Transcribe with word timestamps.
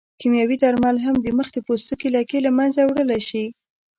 کیمیاوي 0.19 0.57
درمل 0.63 0.97
هم 1.05 1.15
د 1.21 1.27
مخ 1.37 1.47
د 1.53 1.57
پوستکي 1.65 2.09
لکې 2.15 2.37
له 2.45 2.51
منځه 2.57 2.81
وړلی 2.83 3.21
شي. 3.29 3.45